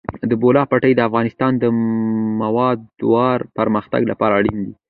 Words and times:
د 0.29 0.31
بولان 0.41 0.65
پټي 0.71 0.91
د 0.95 1.01
افغانستان 1.09 1.51
د 1.57 1.65
دوامداره 2.41 3.49
پرمختګ 3.57 4.01
لپاره 4.11 4.33
اړین 4.39 4.57
دي. 4.65 4.73